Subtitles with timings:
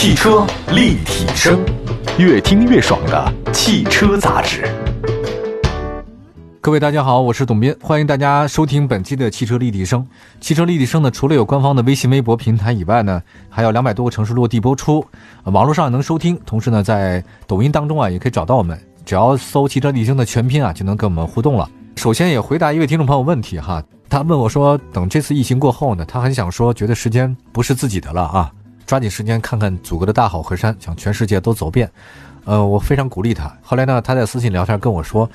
[0.00, 1.58] 汽车立体声，
[2.20, 4.64] 越听越爽的汽车杂志。
[6.60, 10.06] 各位大家好，我是董斌，欢迎大家收听本期的汽车立体声。
[10.40, 15.04] 汽车立体声呢，除了有官方的微信、微博平台以外呢，还有两百多个城市落地播出，
[15.46, 16.38] 网络上能收听。
[16.46, 21.68] 同时呢，在抖音当中啊，也可以找到我们，只要搜“汽车立体声”的全拼啊，就能跟我们互动了。
[21.96, 28.52] 首先也回答一位听众朋友问题哈，他问我说，等这次疫情过后呢，他很想说，觉得时间不是自己的了啊，
[28.88, 31.90] 抓紧时间看看祖国的大好河山，想全世界都走遍。
[32.46, 33.54] 呃，我非常鼓励他。
[33.62, 35.28] 后来呢，他在私信聊天跟我说，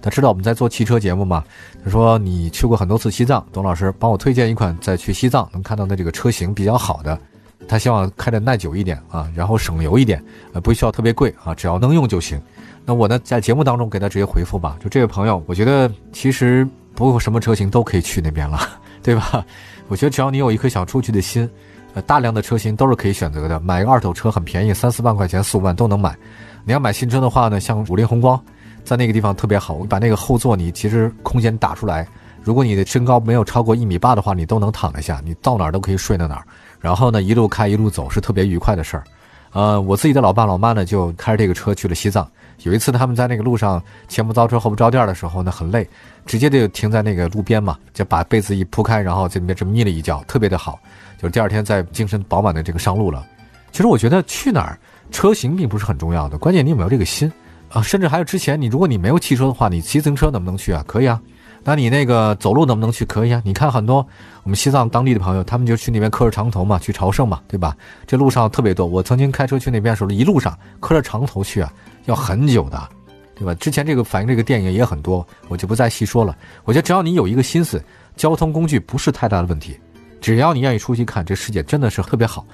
[0.00, 1.42] 他知道我们在做汽车节目嘛，
[1.84, 7.18] 他说你去过很多次西藏，董老师帮我推荐一款在去西藏能看到的这个车型比较好的。
[7.66, 12.40] 他希望开的耐久一点啊，然后省油一点，呃，不需要特别贵啊，只要能用就行。
[12.84, 14.76] 那我呢，在节目当中给他直接回复吧。
[14.80, 18.60] 就这位朋友，我觉得其实不用什么车型都可以去那边了，
[19.02, 19.44] 对吧？
[19.88, 21.50] 我觉得只要你有一颗想出去的心，
[21.94, 23.58] 呃，大量的车型都是可以选择的。
[23.60, 26.16] 买个二手车很便宜，三四万块钱、四五万都能买。
[26.64, 28.40] 你要买新车的话呢，像五菱宏光，
[28.84, 32.06] 在那个地方特别好，把那个后座你其实空间打出来。
[32.42, 36.44] 如果你的身高没有超过一米八的话，你都能躺得下，你到哪儿都可以睡到哪儿。
[36.80, 39.04] 然后呢，一路开一路走是特别愉快的事儿。
[39.52, 42.26] 呃，我自己的老爸老妈呢，就开着这个车去了西藏。
[42.62, 45.88] 有一次他们在那个路上前不着车后不着店的时候呢，很累，
[46.26, 50.78] 直接就停在那个路边嘛，就把被子一铺开，然后在里面这么眯了一觉，特别的好。
[51.16, 53.26] 就是第二天再精神饱满的这个上路了。
[53.72, 54.78] 其实我觉得去哪儿
[55.10, 57.30] 车型并不是很重要的，关键你有没有这个心
[57.68, 57.80] 啊。
[57.82, 60.84] 甚至还有之前你如果你没有汽车的话，你骑自行车能不能去啊？
[60.86, 61.20] 可以啊。
[61.62, 63.04] 那你那个走路能不能去？
[63.04, 63.42] 可以啊！
[63.44, 64.06] 你看很多
[64.42, 67.76] 我们西藏当地的朋友，他们就去那边磕着长头嘛，去朝圣嘛，对吧？
[68.06, 68.86] 这路上特别多。
[68.86, 71.72] 我曾经开车去那边的时候，一路上磕着长头去啊，
[72.06, 72.88] 要很久的，
[73.34, 73.54] 对吧？
[73.54, 76.36] 之前这个反映这个电影也很多，我就不再细说了。
[76.64, 77.82] 我觉得只要你有一个心思，
[78.16, 79.78] 交通工具不是太大的问题，
[80.20, 82.46] 只要你愿意出去看，这世界真的是特别好。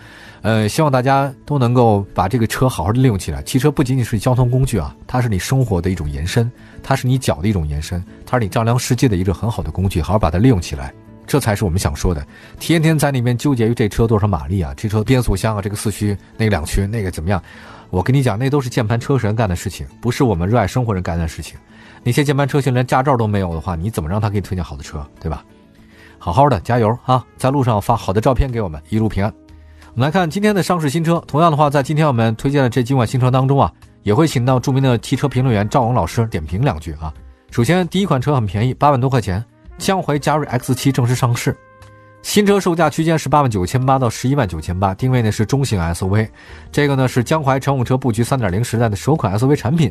[0.42, 3.42] 呃，希望大家都能够把这个车好好的利用起来。
[3.42, 6.50] 汽车不仅仅是交通工具啊，它是你生活的一种延伸，
[6.82, 10.00] 它是你脚的一种延伸，它是你丈量世界的一个很好的工具。
[10.00, 10.94] 好好把它利用起来，
[11.26, 12.24] 这才是我们想说的。
[12.60, 17.42] 天天在那边纠结于这车多少马力啊，这车变速箱啊，这个四驱那个两驱那个怎么样？
[17.90, 21.58] 我跟你讲，那都是键盘车神干的事情，不是我们热爱生活人干的事情。
[22.04, 25.44] 那些键盘车型连驾照都没有的话，你怎么让他给你推荐好的车，对吧？
[26.26, 29.32] 好好的加油啊，在路上发好的照片给我们，一路平安。
[29.94, 31.22] 我们来看今天的上市新车。
[31.24, 33.72] 同样的话，在今天我们推荐的这几款新车当中啊，
[34.02, 37.14] 也会请到著名的汽车评论员赵勇老师点评两句啊。
[37.52, 39.42] 首先，第一款车很便宜，八万多块钱，
[39.78, 41.56] 江淮嘉瑞 X7 正式上市，
[42.22, 46.28] 新车售价区间是八万九千八到十一万九千八，定位呢是中型 SUV。
[46.72, 49.88] 这个呢是江淮乘用车布局三点零时代的首款 SUV 产品，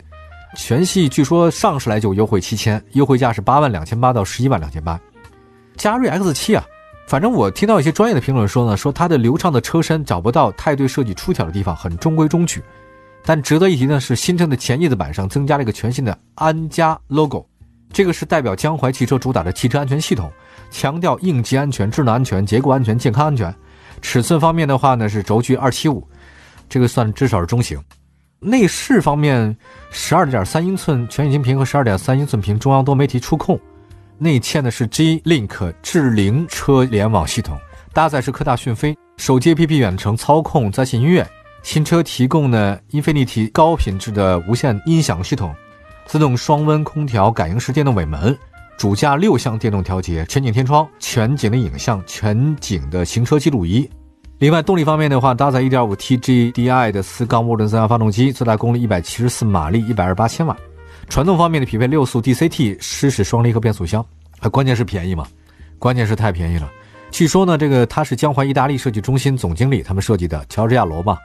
[0.57, 5.00] 全系据说上市来就优惠七千，优惠价是八万两千八到十一万两千八。
[5.75, 6.65] 嘉瑞 X7 啊。
[7.07, 12.63] 反正我听到一些专业的评论说呢，说它的流畅的车身找不到太对设计出挑的地方，很中规中矩。
[13.23, 17.45] 但值得一提的是，新车的前叶子板上增加了一个全新的安家 logo，
[17.93, 20.31] 这个是代表江淮汽车主打的汽车安全系统，
[20.71, 23.53] 强调应急安全、智能安全、结构安全、健康安全。
[24.01, 26.07] 尺寸方面的话呢，是轴距二七五，
[26.67, 27.79] 这个算至少是中型。
[28.39, 29.55] 内饰方面，
[29.91, 33.59] 十二点三英寸全液晶屏和十二点三英寸屏中央多媒体触控。
[34.17, 37.57] 内嵌的是 G-Link 智灵车联网系统，
[37.93, 41.27] 搭载是科大讯飞手机 APP 远程操控在线音乐。
[41.63, 45.53] 新车提供呢英菲尼迪高品质的无线音响系统，
[46.05, 48.37] 自动双温空调感应式电动尾门，
[48.77, 53.89] 主驾六项电动调节，全景天窗，全景的影像，全景的行车记录仪。
[54.39, 60.55] 另外动力方面的话，搭载 1.5T GDI 的四缸涡轮增压发动机，最大功率174马力，128千瓦。
[61.07, 64.05] 传动方面的匹配六速 DCT 湿式双离合变速箱，
[64.39, 65.25] 啊，关键是便宜嘛，
[65.79, 66.69] 关键是太便宜了。
[67.11, 71.17] 据说呢，这个他是江淮意大利设计中心总经理他们设计的乔治亚罗嘛。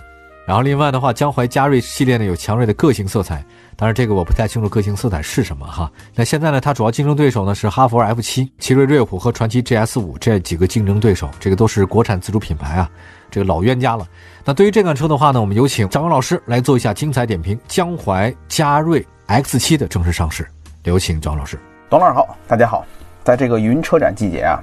[0.46, 3.44] 然后另外的话，江淮嘉瑞系列呢有强烈的个性色彩，
[3.76, 5.90] 当然这个我不太清楚个性色彩是什么哈。
[6.14, 12.90] 那现在呢，它主要竞争对手呢是哈弗 F 七、奇瑞瑞虎和传祺 GS 五这几个竞争对手，这个都是国产自主品牌啊，
[13.30, 14.06] 这个老冤家了。
[14.44, 17.58] 那对于这款车的话呢，我们有请张文老师来做一下精彩点评。
[17.68, 19.04] 江淮嘉瑞。
[19.30, 20.44] X 七的正式上市，
[20.82, 21.56] 有请张老师。
[21.88, 22.84] 董老师好，大家好。
[23.22, 24.60] 在这个云车展季节啊，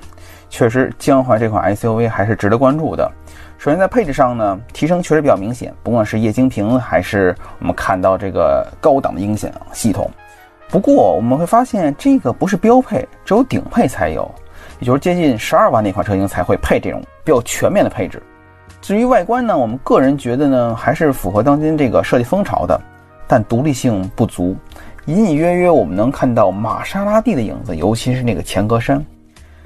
[0.49, 3.09] 确实江淮这款 SUV 还是值得关注的。
[3.57, 10.11] 首先在配置上呢，提升确实比较明显，不管是液晶屏还是我们看到这个高档的音响系统。
[10.67, 14.29] 不过我们会发现这个不是标配，只有顶配才有，
[14.81, 18.21] 也就是接近十二万那款车型才会配这种比较全面的配置。
[18.81, 22.77] 至于外观呢，我们个人觉得呢，还是符合当今这个设计风潮的。
[23.27, 24.55] 但独立性不足，
[25.05, 29.03] 隐隐约约我们能看到玛莎拉蒂的影子，尤其是那个前格栅。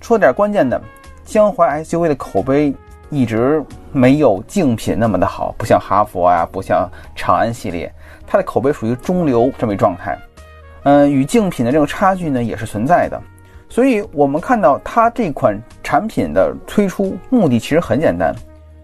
[0.02, 0.82] 说点关键的，
[1.24, 2.74] 江淮 SUV 的口碑
[3.10, 7.94] 一直没有竞品那么的好，不像哈佛啊，不像长安系列，
[8.26, 10.18] 它的口碑属于中流这么一状态。
[10.84, 13.22] 嗯，与竞品的这个差距呢，也是存在的。
[13.70, 18.34] 所以，我们看到它这款产品的推出目的其实很简单，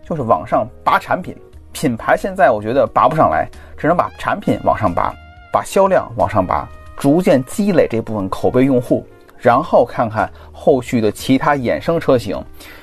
[0.07, 1.35] 就是往上拔产品。
[1.71, 3.47] 品牌现在我觉得拔不上来，
[3.77, 5.13] 只能把产品往上拔，
[5.51, 6.67] 把销量往上拔，
[6.97, 9.05] 逐渐积累这部分口碑用户，
[9.37, 12.35] 然后看看后续的其他衍生车型，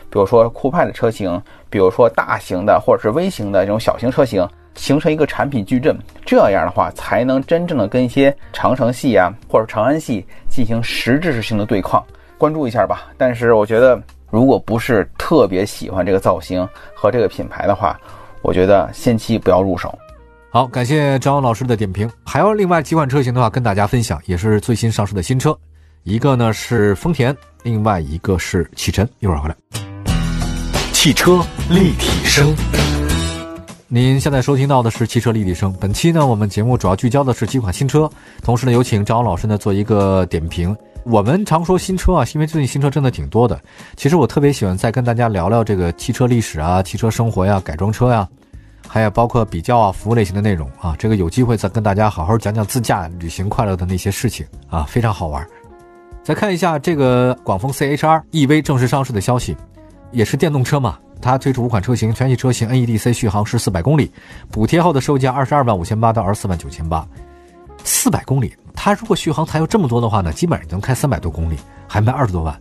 [0.09, 5.99] 比如说酷派的车型，比如说大型的或者是微型的这种小型车型，形成一个产品矩阵。
[6.25, 12.03] 这样的话，才能真正的跟一些长城系啊或者长安系进行实质性的对抗。
[12.39, 13.09] 关注一下吧。
[13.17, 14.01] 但是我觉得，
[14.31, 17.99] 如果不是特别喜欢这个造型和这个品牌的话，
[18.45, 19.99] 我觉得先期不要入手。
[20.51, 22.09] 好，感谢张老师的点评。
[22.27, 25.59] 还有另外几款车型的话，跟大家分享，也是最新上市的新车。
[26.03, 29.09] 一个呢是丰田，另外一个是启辰。
[29.21, 29.57] 一会儿回来。
[30.93, 32.55] 汽车立体声，
[33.95, 35.73] 您现在收听到的是汽车立体声。
[35.79, 38.11] 本期呢，我们节目主要聚焦的是几款新车，
[38.43, 40.77] 同时呢，有请张老师呢做一个点评。
[41.05, 43.57] 我们常说新车啊，因为最近新车真的挺多的。
[43.95, 48.29] 其实我特别喜欢再跟大家聊聊这个汽车历史啊、汽车生活呀、改装车呀，
[48.89, 50.97] 还有包括比较啊、服务类型的内容啊。
[50.99, 55.47] 这个有机会再跟大家好好讲讲自驾旅行快乐的那些事情啊，非常好玩。
[56.25, 59.57] 再看一下这个广丰 CHR EV 正式上市的消息，
[60.11, 64.11] 也是电动车嘛，它推出五款车型，全系车型 NEDC 续航是四百公里，
[64.51, 67.07] 补贴后的售价二十二万五千八到二十四万九千八，
[67.83, 68.55] 四百公里。
[68.75, 71.57] 它如果续航才有这么多的话呢，基本上能开三百多公里，
[71.89, 72.55] 还卖二十多万。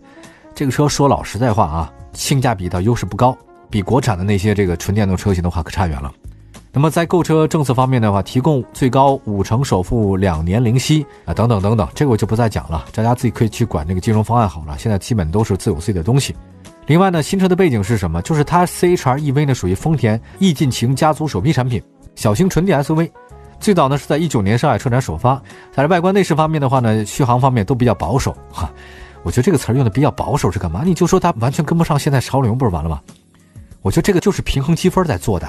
[0.56, 3.38] 这个车说老实在话啊，性价比的优势不高，
[3.70, 6.10] 比国产的那些这个纯电动车型的话可差远了。
[6.72, 14.78] 那么在购车政策方面的话，提供最高五成首付、两年零息啊，等等等等，这个我就不再讲了，大家自己可以去管这个金融方案好了。
[14.80, 16.34] 现在基本都是自有自己的东西。
[16.86, 18.22] 另外呢，新车的背景是什么？
[18.22, 21.82] 就是它 CHR EV 呢属于丰田易进擎家族首批产品，
[22.16, 23.10] 小型纯电 SUV。
[23.60, 25.42] 最早呢是在一九年上海车展首发，
[25.72, 28.70] 在外观内饰方面的话呢，续航方面都比较保守哈。
[29.24, 30.84] 我觉得这个词儿用的比较保守是干嘛？
[30.84, 33.02] 你就说它完全跟不上现在潮流，不是完了吗？
[33.82, 35.48] 我觉得这个就是平衡积分在做的，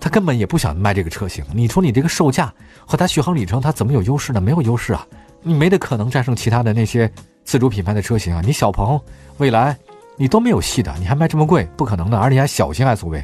[0.00, 1.44] 他根本也不想卖这个车型。
[1.54, 2.52] 你说你这个售价
[2.84, 4.40] 和它续航里程，它怎么有优势呢？
[4.40, 5.06] 没有优势啊，
[5.42, 7.08] 你没得可能战胜其他的那些
[7.44, 8.42] 自主品牌的车型啊。
[8.44, 9.00] 你小鹏、
[9.38, 9.76] 蔚来，
[10.16, 13.22] 你都没有戏的，你还卖这么贵，不可能的，而且还小型 SUV。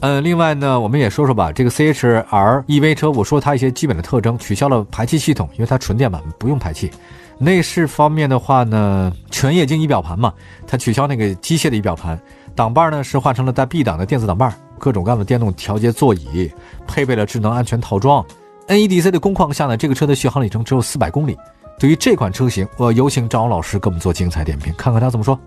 [0.00, 6.90] 呃，另外呢，我们也说说吧，这个 CHR EV 车，我说它一些基本的特征，取消了排气系统，因为它纯电版不用排气。
[7.36, 10.32] 内饰方面的话呢，全液晶仪表盘嘛，
[10.66, 12.18] 它取消那个机械的仪表盘。
[12.54, 16.50] 挡把呢是换成了带 B 档的电子挡把，各种各样的电动调节座椅，
[16.86, 18.24] 配备了智能安全套装。
[18.66, 21.36] NEDC 的工况下呢，这个车的续航里程只有四百公里。
[21.78, 25.38] 对于这款车型，我有请张老师给我们做精彩点评，看看他怎么说。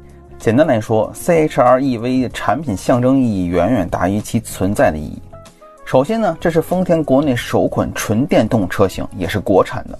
[0.41, 5.21] 简单来说，CHR EV 的产品象征意义远远大于其存在的意义。
[5.85, 9.99] 首先呢，这是丰田国内首款纯电动车型，也是国产的，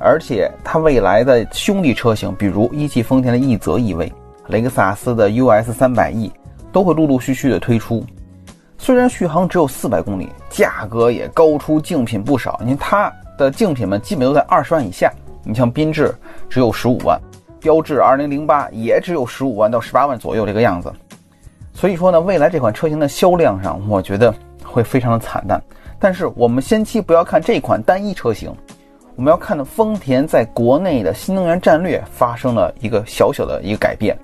[0.00, 4.10] 而且它未来的兄弟车型，比如一汽丰田的奕泽 EV、
[4.48, 6.32] 雷克萨斯的 US 300e，
[6.72, 8.04] 都会陆陆续续的推出。
[8.76, 12.60] 虽然续航只有四百公里，价格也高出竞品不少。
[12.64, 15.12] 你看它的竞品们基本都在二十万以下，
[15.44, 16.12] 你像缤智
[16.50, 17.16] 只有十五万。
[17.64, 20.92] 标致二零零八也只有十五万到十八万左右这个样子，
[21.72, 24.32] 所以说呢，未来这款车型的销量上，我觉得
[24.62, 25.58] 会非常的惨淡。
[25.98, 28.54] 但是我们先期不要看这款单一车型，
[29.16, 34.14] 我们要看的丰田在国内的新能源战略发生了一个小小的一个改变，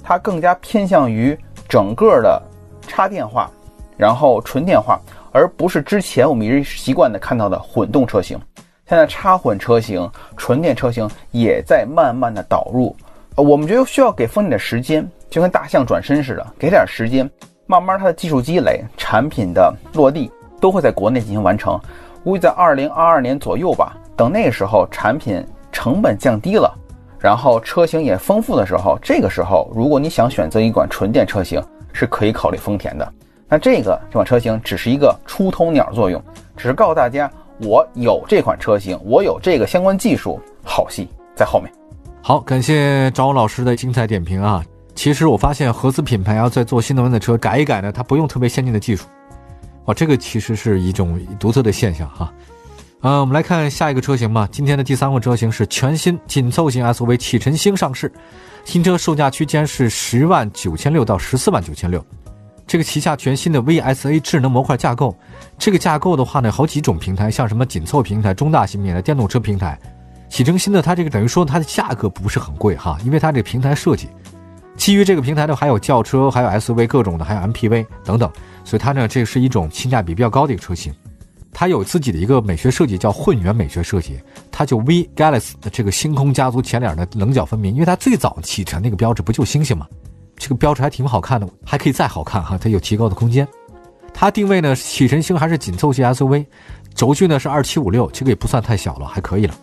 [0.00, 1.36] 它更加偏向于
[1.68, 2.40] 整个的
[2.86, 3.50] 插电化，
[3.96, 5.00] 然后纯电化，
[5.32, 8.38] 而不是之前我们一直习惯的看到的混动车型。
[8.86, 12.94] 现在插混车型、纯电车型也在慢慢的导入，
[13.34, 17.28] 呃，我们觉得需要给丰田点时间，就跟大象转身似的，给点时间，
[17.66, 21.80] 慢慢它的技术积累、产品的落地都会在国内进行完成，
[22.22, 23.96] 估计在二零二二年左右吧。
[24.14, 26.70] 等那个时候产品成本降低了，
[27.18, 31.58] 然后车型也丰富的时候，这个时候如果你想选择一款纯电车型，
[31.94, 33.12] 是可以考虑丰田的。
[33.48, 36.22] 那这个这款车型只是一个出头鸟作用，
[36.54, 37.30] 只是告诉大家。
[37.60, 41.72] 我有这款车型，我有这个相关技术，好戏在后面。
[42.20, 44.64] 好，感谢赵老师的精彩点评啊！
[44.94, 49.06] 其实我发现合资品牌要在做新能源的车改一改呢，它不用特别先进的技术，
[49.84, 52.32] 哇，这个其实是一种独特的现象哈。
[53.00, 54.48] 呃，我们来看下一个车型吧。
[54.50, 58.10] 今天的第三款车型是全新紧凑型 SUV 启辰星上市，
[58.64, 62.02] 新车售价区间是十万九千六到十四万九千六。
[62.66, 65.14] 这个旗下全新的 VSA 智能模块架构，
[65.58, 69.78] 这个架构的话呢，好几种平台，像什么紧凑平台、中大型平台、电动车平台。
[70.30, 74.08] 启辰新的它这个等于说它的价格不是很贵哈，因为它这个平台设计，
[74.76, 78.28] 基于这个平台呢，还有轿车，还有 SUV 各种的，还有 MPV 等等，
[78.64, 80.92] 所以它呢，这是一种性价比比较高的一个车型。
[81.52, 84.18] 它有自己的一个美学设计，叫混元美学设计。
[84.50, 89.86] 它就 V Galaxy 的这个星空家族前脸的棱角分明，因为它最早启辰那个标志不就星星吗？
[90.36, 93.46] 这个标志还挺好看的，还可以再好看哈，它有提高的空间。
[94.12, 96.46] 它定位呢，启辰星还是紧凑级 SUV，
[96.94, 99.54] 轴距呢是二七五六，这个也不算太小了，还可以了。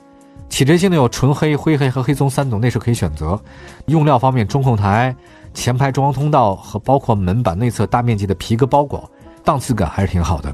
[0.50, 3.40] 启辰星呢有纯黑、灰黑和黑棕三种内饰可以选择。
[3.86, 5.16] 用料方面，中控台、
[5.54, 9.10] 前排中央通道和包括门板内侧大面积的皮革包裹，
[9.46, 10.54] 档次感还是挺好的。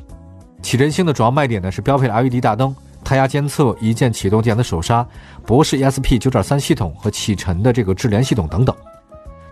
[0.61, 5.03] 启辰星的主要卖点呢是标配的 LED 大灯、胎压监测、一键启动电子手刹、
[5.45, 8.75] 博世 ESP 9.3系统和启辰的这个智联系统等等。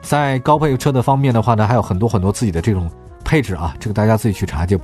[0.05, 2.89] 在高配车的方面的话呢，还有很多很多自己的这种
[3.23, 4.79] 配置啊，这个大家自己去查去。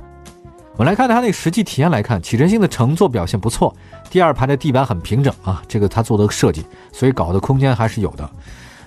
[0.76, 3.72] 我们来看它那个实际体验来看，启辰星的乘坐表现不错，
[4.10, 8.28] 第二排的地板很平整啊，这个它做的设计，所以搞的空间还是有的。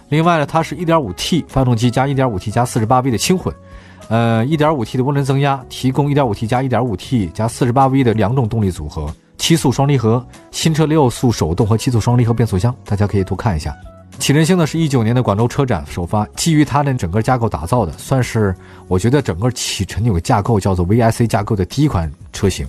[0.10, 3.54] 另外呢，它是 1.5T 发动机加 1.5T 加 48V 的轻混。
[4.10, 13.74] 呃，1.5T 的涡轮增压提供 1.5T 加 1.5T 加 48V 的两种动力组合，七速双离合，新车六速手动和七速双离合变速箱，大家可以多看一下。
[14.18, 18.56] 启辰星呢是一九年的广州车展首发，基于它的整个架构打造的，算是
[18.88, 22.68] 我觉得整个启辰有个架构叫做 VIC 架构的第一款车型。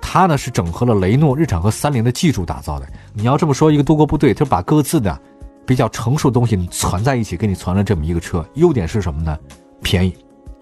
[0.00, 2.86] 它呢是整合了雷诺、日产和三菱的技术打造的。
[3.14, 5.18] 你要这么说，一个多国部队，它把各自的
[5.66, 8.46] 比较成熟的东西攒在一起，给你攒了这么一个车。
[8.54, 9.38] 优点是什么呢？
[9.82, 10.14] 便宜。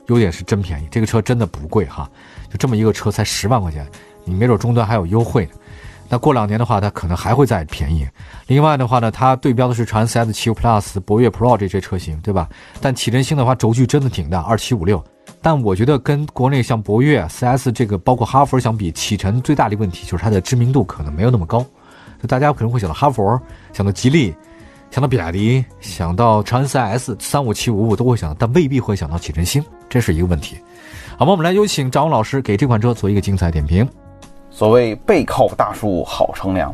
[0.09, 2.09] 优点是真便宜，这个车真的不贵哈，
[2.49, 3.85] 就这么一个车才十万块钱，
[4.25, 5.53] 你没准终端还有优惠呢。
[6.09, 8.07] 那过两年的话，它可能还会再便宜。
[8.47, 12.49] 另外的话呢，它对标的是长安 CS75 Plus、博越 Pro 这些车型，对吧？
[12.81, 15.03] 但启辰星的话，轴距真的挺大，二七五六。
[15.43, 21.65] 但我觉得跟国内像博越、CS 这个包括哈弗相比，启辰最大的问题就是它的知名度可能没有那么高。
[22.21, 23.39] 就大家可能会想到哈弗，
[23.73, 24.35] 想到吉利。
[24.89, 30.57] 想到比亚迪，想到长安 CS 三五七五五都会想，但未必会想到启辰星，这是一个问题。
[31.19, 33.87] 好吧，我们来有请张勇老师给这款车做一个精彩点评。
[34.57, 36.73] 所谓背靠大树好乘凉，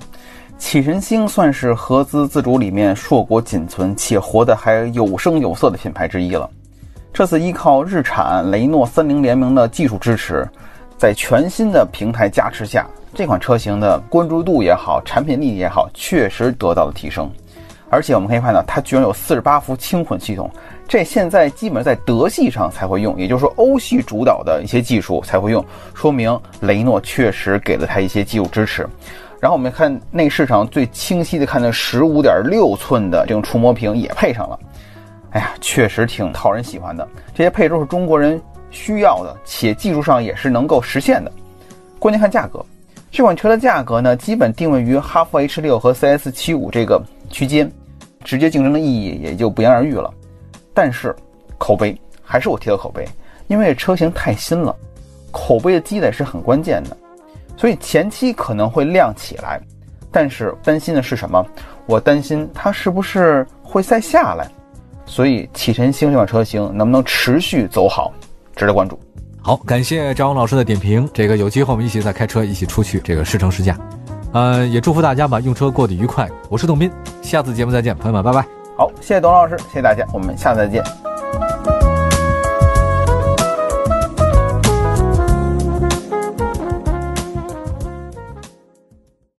[0.57, 6.49] 启辰星算是合资自主里面硕果仅存且活得还有声有色的品牌之一了。
[7.12, 10.49] 这次依靠日产、雷诺、三菱联名的技术支持，
[10.97, 12.87] 在全新的平台加持下，
[13.17, 17.29] 这款车型的关注度也好，产品力也好，确实得到了提升。
[17.93, 20.51] 而且我们可以看到，它居然有四十八伏轻混系统，
[20.89, 28.89] 这现在基本在德系上才会用，也就是说欧系主导的一些技术才会用，说明雷诺确实给了它一些技术支持。
[29.39, 34.59] 然后我们看内饰上最清晰的看到十五点六寸的这种触摸屏也配上了，
[35.33, 37.07] 哎呀，确实挺讨人喜欢的。
[37.35, 41.31] 这些配置是中国人需要的，且技术上也是能够实现的。
[41.99, 42.65] 关键看价格，
[43.11, 47.71] 这款车的价格呢，基本定位于哈弗 H 六和 CS 七五这个区间。
[48.25, 50.12] 直接竞争的意义也就不言而喻了，
[50.73, 51.14] 但是
[51.59, 53.07] 口碑还是我提的口碑，
[53.49, 54.75] 因为车型太新了，
[55.31, 56.97] 口碑的积累是很关键的，
[57.57, 59.61] 所以前期可能会亮起来，
[60.11, 61.45] 但是担心的是什么？
[61.87, 64.49] 我担心它是不是会再下来，
[65.05, 68.12] 所以启辰星这款车型能不能持续走好，
[68.55, 68.99] 值得关注。
[69.41, 73.76] 好，感谢张勇老师的点评，这个有机会我们一起再开车，一起出去这个试乘试驾。
[74.33, 76.29] 呃，也祝福大家吧，用车过得愉快。
[76.49, 78.47] 我是董斌，下次节目再见，朋友们，拜拜。
[78.77, 81.12] 好，谢谢董老师，谢谢大家，我们下次再见。